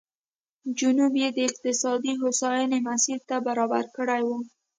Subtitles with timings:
[0.79, 4.43] جنوب یې د اقتصادي هوساینې مسیر ته برابر کړی وای.